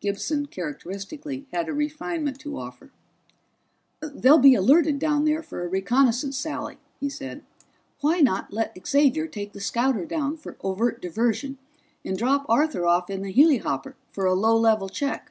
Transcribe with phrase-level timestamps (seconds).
[0.00, 2.90] Gibson, characteristically, had a refinement to offer.
[4.00, 7.44] "They'll be alerted down there for a reconnaissance sally," he said.
[8.00, 11.58] "Why not let Xavier take the scouter down for overt diversion,
[12.04, 15.30] and drop Arthur off in the helihopper for a low level check?"